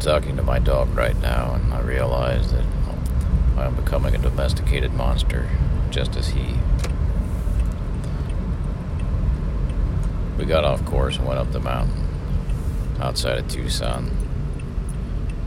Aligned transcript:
talking 0.00 0.34
to 0.36 0.42
my 0.42 0.58
dog 0.58 0.96
right 0.96 1.16
now, 1.20 1.52
and 1.54 1.74
I 1.74 1.80
realize 1.80 2.52
that 2.52 2.64
I 3.56 3.66
am 3.66 3.76
becoming 3.76 4.14
a 4.14 4.18
domesticated 4.18 4.94
monster, 4.94 5.48
just 5.90 6.16
as 6.16 6.28
he. 6.28 6.54
We 10.38 10.46
got 10.46 10.64
off 10.64 10.84
course 10.86 11.18
and 11.18 11.26
went 11.26 11.38
up 11.38 11.52
the 11.52 11.60
mountain 11.60 12.06
outside 12.98 13.38
of 13.38 13.48
Tucson. 13.48 14.10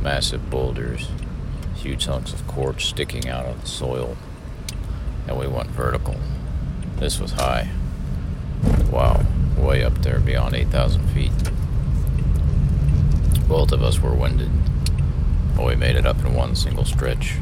Massive 0.04 0.50
boulders, 0.52 1.10
huge 1.76 2.06
hunks 2.06 2.32
of 2.32 2.46
quartz 2.48 2.86
sticking 2.86 3.28
out 3.28 3.46
of 3.46 3.60
the 3.62 3.68
soil, 3.68 4.18
and 5.28 5.40
we 5.40 5.48
went 5.48 5.70
vertical. 5.72 6.16
This 6.98 7.20
was 7.20 7.32
high. 7.32 7.70
Wow, 8.92 9.26
way 9.58 9.84
up 9.84 9.98
there 10.04 10.20
beyond 10.20 10.54
8,000 10.54 11.08
feet. 11.08 11.32
Both 13.54 13.72
of 13.72 13.84
us 13.84 14.00
were 14.00 14.16
winded, 14.16 14.50
but 15.56 15.64
we 15.64 15.76
made 15.76 15.96
it 15.96 16.08
up 16.08 16.18
in 16.26 16.34
one 16.34 16.56
single 16.56 16.86
stretch. 16.86 17.36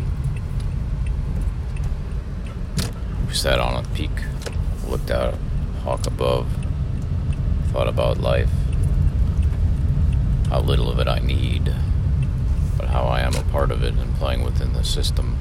We 3.25 3.33
sat 3.33 3.59
on 3.59 3.81
a 3.81 3.88
peak, 3.95 4.11
looked 4.85 5.09
out, 5.09 5.35
hawk 5.85 6.05
above, 6.05 6.49
thought 7.67 7.88
about 7.88 8.19
life, 8.19 8.49
how 10.49 10.59
little 10.59 10.89
of 10.89 10.99
it 10.99 11.07
I 11.07 11.19
need, 11.19 11.73
but 12.77 12.89
how 12.89 13.03
I 13.03 13.21
am 13.21 13.33
a 13.33 13.43
part 13.43 13.71
of 13.71 13.81
it 13.81 13.93
and 13.93 14.13
playing 14.16 14.43
within 14.43 14.73
the 14.73 14.83
system. 14.83 15.38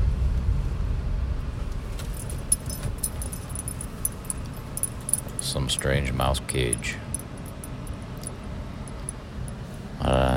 Some 5.41 5.69
strange 5.69 6.13
mouse 6.13 6.41
cage. 6.47 6.95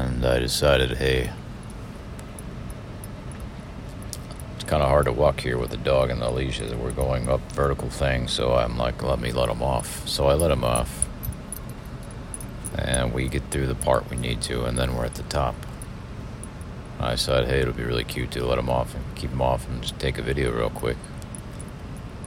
And 0.03 0.25
I 0.25 0.38
decided, 0.39 0.98
hey, 0.98 1.31
it's 4.55 4.66
kind 4.66 4.83
of 4.83 4.89
hard 4.89 5.05
to 5.05 5.14
walk 5.14 5.39
here 5.39 5.58
with 5.58 5.69
the 5.69 5.77
dog 5.77 6.09
and 6.09 6.22
the 6.22 6.30
leash 6.30 6.59
as 6.59 6.75
we're 6.75 6.91
going 6.91 7.30
up 7.30 7.39
vertical 7.53 7.89
thing, 7.89 8.27
so 8.27 8.53
I'm 8.53 8.77
like, 8.77 9.02
let 9.02 9.19
me 9.19 9.31
let 9.31 9.47
him 9.47 9.64
off. 9.64 10.05
So 10.05 10.27
I 10.27 10.33
let 10.33 10.52
him 10.52 10.66
off. 10.66 11.08
And 12.77 13.14
we 13.14 13.30
get 13.30 13.44
through 13.50 13.67
the 13.67 13.75
part 13.75 14.09
we 14.09 14.17
need 14.17 14.42
to, 14.42 14.66
and 14.66 14.77
then 14.77 14.94
we're 14.97 15.05
at 15.05 15.16
the 15.16 15.23
top. 15.23 15.55
I 16.99 17.16
said, 17.16 17.47
hey, 17.47 17.61
it'll 17.61 17.73
be 17.73 17.83
really 17.83 18.03
cute 18.03 18.31
to 18.31 18.45
let 18.45 18.59
him 18.59 18.70
off 18.70 18.94
and 18.94 19.05
keep 19.16 19.31
him 19.31 19.42
off 19.42 19.70
and 19.70 19.81
just 19.83 19.97
take 19.99 20.17
a 20.17 20.22
video 20.22 20.52
real 20.52 20.70
quick. 20.70 20.97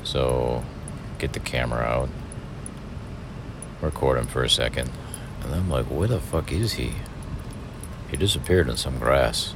So, 0.02 0.64
get 1.18 1.34
the 1.34 1.40
camera 1.40 1.84
out, 1.84 2.08
record 3.82 4.16
him 4.16 4.26
for 4.26 4.42
a 4.42 4.48
second, 4.48 4.90
and 5.42 5.54
I'm 5.54 5.68
like, 5.68 5.90
where 5.90 6.08
the 6.08 6.20
fuck 6.20 6.50
is 6.50 6.74
he? 6.74 6.94
He 8.10 8.16
disappeared 8.16 8.68
in 8.68 8.76
some 8.76 8.98
grass, 8.98 9.54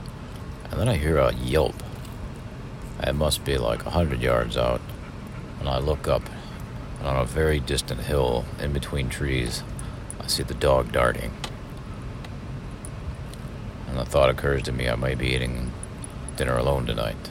and 0.71 0.81
then 0.81 0.89
I 0.89 0.97
hear 0.97 1.19
a 1.19 1.35
yelp. 1.35 1.83
It 3.03 3.15
must 3.15 3.45
be 3.45 3.57
like 3.59 3.87
a 3.87 3.91
hundred 3.91 4.21
yards 4.21 4.57
out, 4.57 4.81
and 5.59 5.69
I 5.69 5.79
look 5.79 6.09
up, 6.09 6.29
and 6.99 7.09
on 7.09 7.17
a 7.17 7.25
very 7.25 7.61
distant 7.61 8.01
hill 8.01 8.45
in 8.61 8.73
between 8.73 9.09
trees, 9.09 9.63
I 10.21 10.27
see 10.27 10.43
the 10.43 10.55
dog 10.55 10.93
darting. 10.93 11.33
And 13.89 13.99
the 13.99 14.05
thought 14.05 14.31
occurs 14.31 14.63
to 14.65 14.73
me 14.73 14.89
I 14.89 14.95
might 14.95 15.19
be 15.19 15.29
eating 15.29 15.73
dinner 16.37 16.57
alone 16.57 16.87
tonight. 16.87 17.31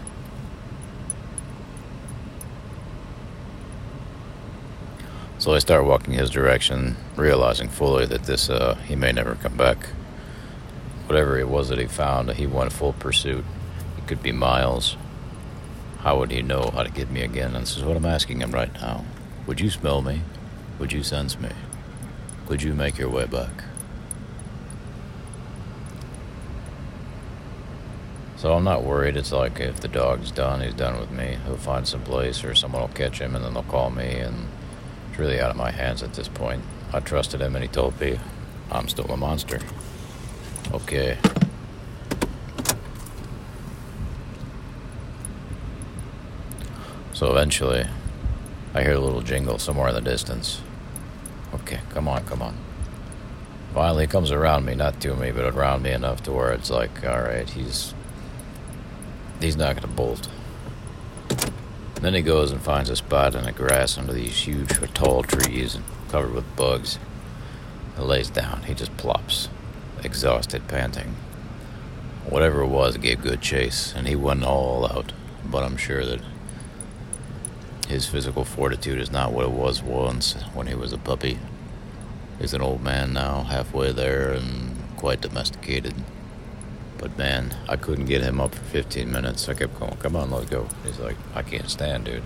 So 5.38 5.54
I 5.54 5.60
start 5.60 5.86
walking 5.86 6.16
his 6.16 6.30
direction, 6.30 6.98
realizing 7.16 7.70
fully 7.70 8.06
that 8.08 8.24
this, 8.24 8.50
uh, 8.50 8.76
he 8.86 8.96
may 8.98 9.14
never 9.14 9.36
come 9.36 9.56
back. 9.56 9.88
Whatever 11.10 11.40
it 11.40 11.50
was 11.50 11.70
that 11.70 11.80
he 11.80 11.88
found, 11.88 12.30
he 12.34 12.46
went 12.46 12.72
full 12.72 12.94
pursuit. 12.94 13.44
It 13.98 14.06
could 14.06 14.22
be 14.22 14.32
miles. 14.32 14.96
How 16.02 16.20
would 16.20 16.30
he 16.30 16.44
know 16.44 16.70
how 16.72 16.84
to 16.84 16.92
get 16.92 17.10
me 17.10 17.24
again? 17.24 17.56
And 17.56 17.64
this 17.64 17.76
is 17.76 17.84
what 17.84 17.98
I'm 17.98 18.06
asking 18.06 18.42
him 18.42 18.52
right 18.52 18.72
now. 18.76 19.06
Would 19.48 19.60
you 19.60 19.72
smell 19.72 20.04
me? 20.04 20.22
Would 20.78 20.94
you 20.94 21.02
sense 21.02 21.40
me? 21.40 21.50
Would 22.48 22.62
you 22.62 22.76
make 22.76 23.00
your 23.00 23.10
way 23.10 23.26
back? 23.26 23.64
So 28.38 28.54
I'm 28.54 28.64
not 28.64 28.84
worried. 28.84 29.18
It's 29.18 29.32
like 29.32 29.60
if 29.60 29.80
the 29.80 29.88
dog's 29.88 30.30
done, 30.30 30.62
he's 30.62 30.76
done 30.76 31.00
with 31.00 31.10
me. 31.10 31.40
He'll 31.44 31.58
find 31.58 31.88
some 31.88 32.04
place 32.04 32.44
or 32.44 32.54
someone 32.54 32.84
will 32.84 32.90
catch 32.90 33.20
him 33.20 33.36
and 33.36 33.44
then 33.44 33.56
they'll 33.56 33.64
call 33.64 33.90
me 33.90 34.20
and 34.20 34.48
it's 35.10 35.18
really 35.18 35.40
out 35.40 35.50
of 35.50 35.58
my 35.58 35.72
hands 35.72 36.04
at 36.04 36.14
this 36.14 36.28
point. 36.28 36.62
I 36.94 37.00
trusted 37.00 37.42
him 37.42 37.56
and 37.56 37.64
he 37.64 37.68
told 37.68 38.00
me 38.00 38.20
I'm 38.70 38.88
still 38.88 39.12
a 39.12 39.18
monster. 39.18 39.60
Okay. 40.72 41.18
So 47.14 47.32
eventually, 47.32 47.86
I 48.74 48.84
hear 48.84 48.94
a 48.94 49.00
little 49.00 49.22
jingle 49.22 49.58
somewhere 49.58 49.90
in 49.90 49.96
the 49.96 50.02
distance. 50.02 50.62
Okay, 51.54 51.80
come 51.90 52.08
on, 52.08 52.24
come 52.26 52.42
on. 52.42 52.56
Finally, 53.74 54.06
he 54.06 54.08
comes 54.08 54.32
around 54.32 54.66
me, 54.66 54.76
not 54.76 55.02
to 55.02 55.16
me, 55.16 55.32
but 55.32 55.54
around 55.54 55.84
me 55.84 55.92
enough 55.92 56.24
to 56.24 56.32
where 56.32 56.52
it's 56.54 56.70
like, 56.70 57.06
all 57.06 57.22
right, 57.22 57.50
he's 57.50 57.94
he's 59.42 59.58
not 59.58 59.76
gonna 59.76 59.88
bolt. 59.88 60.30
And 61.30 62.06
then 62.06 62.14
he 62.14 62.22
goes 62.22 62.52
and 62.52 62.62
finds 62.62 62.90
a 62.90 62.96
spot 62.96 63.36
in 63.36 63.44
the 63.44 63.52
grass 63.52 63.98
under 63.98 64.14
these 64.14 64.38
huge, 64.48 64.70
tall 64.94 65.24
trees 65.24 65.76
and 65.76 65.84
covered 66.10 66.34
with 66.34 66.56
bugs. 66.56 66.98
He 67.98 68.02
lays 68.02 68.30
down. 68.30 68.64
He 68.64 68.74
just 68.74 68.96
plops, 68.96 69.50
exhausted, 70.04 70.68
panting. 70.68 71.16
Whatever 72.28 72.62
it 72.62 72.68
was 72.68 72.98
gave 72.98 73.22
good 73.22 73.42
chase, 73.42 73.94
and 73.96 74.08
he 74.08 74.16
went 74.16 74.44
all 74.44 74.86
out. 74.86 75.14
But 75.46 75.64
I'm 75.64 75.78
sure 75.78 76.06
that 76.06 76.22
his 77.88 78.06
physical 78.06 78.46
fortitude 78.46 79.00
is 79.00 79.12
not 79.12 79.34
what 79.34 79.46
it 79.46 79.52
was 79.52 79.82
once 79.82 80.34
when 80.54 80.68
he 80.68 80.76
was 80.76 80.94
a 80.94 80.98
puppy. 80.98 81.40
He's 82.40 82.54
an 82.54 82.62
old 82.62 82.84
man 82.84 83.14
now, 83.14 83.44
halfway 83.44 83.92
there, 83.92 84.32
and 84.32 84.78
quite 84.96 85.22
domesticated. 85.22 85.96
But 87.00 87.18
man, 87.18 87.56
I 87.68 87.78
couldn't 87.78 88.06
get 88.06 88.22
him 88.22 88.40
up 88.40 88.54
for 88.54 88.64
15 88.64 89.12
minutes. 89.12 89.50
I 89.50 89.54
kept 89.54 89.80
going, 89.80 89.96
come 89.98 90.16
on, 90.16 90.30
let's 90.30 90.50
go. 90.50 90.68
He's 90.84 91.00
like, 91.00 91.16
I 91.34 91.42
can't 91.42 91.70
stand, 91.70 92.06
dude. 92.06 92.24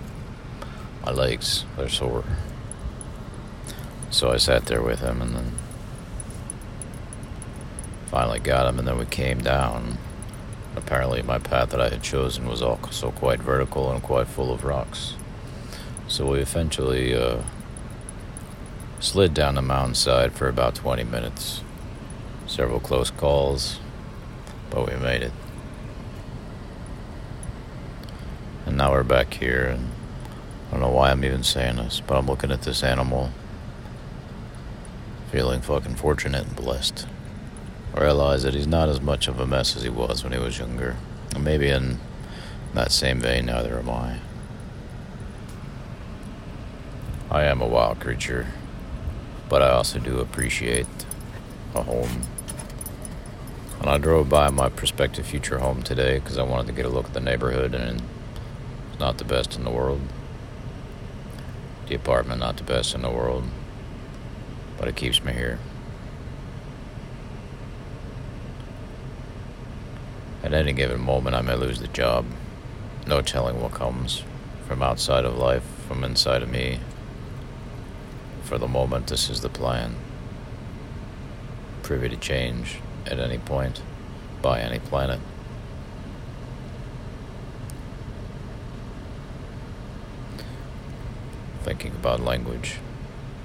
My 1.04 1.12
legs, 1.12 1.64
they're 1.76 1.88
sore. 1.88 2.24
So 4.10 4.30
I 4.30 4.36
sat 4.36 4.66
there 4.66 4.82
with 4.82 5.00
him 5.00 5.22
and 5.22 5.34
then 5.34 5.52
finally 8.14 8.38
got 8.38 8.68
him, 8.68 8.78
and 8.78 8.86
then 8.86 8.96
we 8.96 9.04
came 9.06 9.40
down. 9.40 9.98
Apparently, 10.76 11.20
my 11.20 11.36
path 11.36 11.70
that 11.70 11.80
I 11.80 11.88
had 11.88 12.00
chosen 12.00 12.46
was 12.46 12.62
also 12.62 13.10
quite 13.10 13.40
vertical 13.40 13.90
and 13.90 14.00
quite 14.00 14.28
full 14.28 14.52
of 14.52 14.62
rocks. 14.62 15.14
So 16.06 16.30
we 16.30 16.38
eventually 16.38 17.12
uh, 17.12 17.38
slid 19.00 19.34
down 19.34 19.56
the 19.56 19.62
mountainside 19.62 20.32
for 20.32 20.48
about 20.48 20.76
20 20.76 21.02
minutes. 21.02 21.62
Several 22.46 22.78
close 22.78 23.10
calls, 23.10 23.80
but 24.70 24.88
we 24.88 24.96
made 24.96 25.24
it. 25.24 25.32
And 28.64 28.76
now 28.76 28.92
we're 28.92 29.02
back 29.02 29.34
here, 29.34 29.64
and 29.64 29.90
I 30.68 30.70
don't 30.70 30.82
know 30.82 30.90
why 30.90 31.10
I'm 31.10 31.24
even 31.24 31.42
saying 31.42 31.78
this, 31.78 32.00
but 32.06 32.16
I'm 32.16 32.28
looking 32.28 32.52
at 32.52 32.62
this 32.62 32.84
animal, 32.84 33.32
feeling 35.32 35.62
fucking 35.62 35.96
fortunate 35.96 36.46
and 36.46 36.54
blessed. 36.54 37.08
Realize 37.94 38.42
that 38.42 38.54
he's 38.54 38.66
not 38.66 38.88
as 38.88 39.00
much 39.00 39.28
of 39.28 39.38
a 39.38 39.46
mess 39.46 39.76
as 39.76 39.82
he 39.82 39.88
was 39.88 40.24
when 40.24 40.32
he 40.32 40.38
was 40.38 40.58
younger. 40.58 40.96
And 41.34 41.44
maybe 41.44 41.68
in 41.68 42.00
that 42.74 42.90
same 42.90 43.20
vein, 43.20 43.46
neither 43.46 43.78
am 43.78 43.88
I. 43.88 44.18
I 47.30 47.44
am 47.44 47.60
a 47.60 47.66
wild 47.66 48.00
creature, 48.00 48.48
but 49.48 49.62
I 49.62 49.70
also 49.70 49.98
do 49.98 50.18
appreciate 50.18 50.86
a 51.74 51.82
home. 51.82 52.22
And 53.80 53.88
I 53.88 53.98
drove 53.98 54.28
by 54.28 54.50
my 54.50 54.68
prospective 54.68 55.26
future 55.26 55.58
home 55.58 55.82
today 55.82 56.18
because 56.18 56.38
I 56.38 56.42
wanted 56.42 56.68
to 56.68 56.72
get 56.72 56.86
a 56.86 56.88
look 56.88 57.06
at 57.06 57.14
the 57.14 57.20
neighborhood, 57.20 57.74
and 57.74 58.02
it's 58.90 59.00
not 59.00 59.18
the 59.18 59.24
best 59.24 59.56
in 59.56 59.64
the 59.64 59.70
world. 59.70 60.00
The 61.88 61.94
apartment, 61.94 62.40
not 62.40 62.56
the 62.56 62.64
best 62.64 62.94
in 62.94 63.02
the 63.02 63.10
world, 63.10 63.44
but 64.78 64.88
it 64.88 64.96
keeps 64.96 65.22
me 65.22 65.32
here. 65.32 65.58
At 70.44 70.52
any 70.52 70.74
given 70.74 71.00
moment, 71.00 71.34
I 71.34 71.40
may 71.40 71.54
lose 71.54 71.80
the 71.80 71.88
job. 71.88 72.26
No 73.06 73.22
telling 73.22 73.62
what 73.62 73.72
comes 73.72 74.24
from 74.68 74.82
outside 74.82 75.24
of 75.24 75.38
life, 75.38 75.64
from 75.88 76.04
inside 76.04 76.42
of 76.42 76.50
me. 76.50 76.80
For 78.42 78.58
the 78.58 78.68
moment, 78.68 79.06
this 79.06 79.30
is 79.30 79.40
the 79.40 79.48
plan. 79.48 79.96
Privy 81.82 82.10
to 82.10 82.16
change 82.16 82.76
at 83.06 83.18
any 83.18 83.38
point 83.38 83.80
by 84.42 84.60
any 84.60 84.80
planet. 84.80 85.20
Thinking 91.62 91.92
about 91.92 92.20
language, 92.20 92.80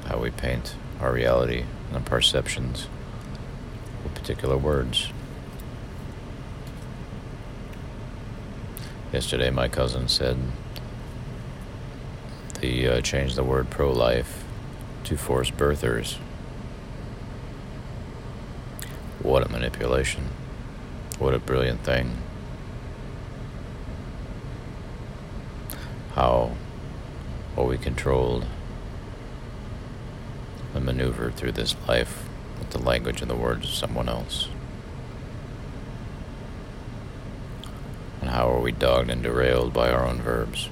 how 0.05 0.17
we 0.17 0.31
paint 0.31 0.75
our 0.99 1.13
reality 1.13 1.63
and 1.87 1.95
our 1.95 2.03
perceptions 2.03 2.89
with 4.03 4.13
particular 4.15 4.57
words. 4.57 5.13
Yesterday, 9.11 9.50
my 9.50 9.67
cousin 9.67 10.07
said 10.07 10.38
they 12.61 12.88
uh, 12.88 13.01
changed 13.01 13.35
the 13.35 13.44
word 13.44 13.69
pro 13.69 13.91
life 13.91 14.44
to 15.06 15.17
forced 15.17 15.57
birthers. 15.57 16.17
What 19.23 19.45
a 19.45 19.50
manipulation. 19.50 20.29
What 21.17 21.33
a 21.33 21.39
brilliant 21.39 21.83
thing. 21.83 22.17
How 26.13 26.51
are 27.57 27.65
we 27.65 27.77
controlled 27.77 28.45
and 30.75 30.85
maneuvered 30.85 31.35
through 31.35 31.53
this 31.53 31.75
life 31.88 32.29
with 32.59 32.69
the 32.69 32.79
language 32.79 33.21
and 33.21 33.31
the 33.31 33.35
words 33.35 33.67
of 33.67 33.73
someone 33.73 34.07
else? 34.07 34.50
And 37.63 38.17
how 38.29 38.49
are 38.49 38.59
we 38.59 38.71
dogged 38.71 39.09
and 39.09 39.23
derailed 39.23 39.73
by 39.73 39.91
our 39.91 40.07
own 40.07 40.21
verbs? 40.21 40.69